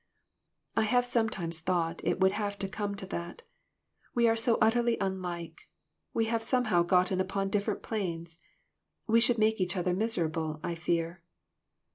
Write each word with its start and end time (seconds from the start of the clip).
"I 0.75 0.81
have 0.81 1.05
sometimes 1.05 1.59
thought 1.59 2.01
it 2.03 2.19
would 2.19 2.31
have 2.31 2.57
come 2.71 2.95
to 2.95 3.05
that. 3.05 3.43
We 4.15 4.27
are 4.27 4.35
so 4.35 4.57
utterly 4.59 4.97
unlike. 4.99 5.69
We 6.11 6.25
have 6.25 6.41
somehow 6.41 6.81
got 6.81 7.11
upon 7.11 7.49
different 7.51 7.83
planes. 7.83 8.39
We 9.05 9.19
should 9.21 9.37
make 9.37 9.61
each 9.61 9.77
other 9.77 9.93
miserable, 9.93 10.59
I 10.63 10.73
fear." 10.73 11.21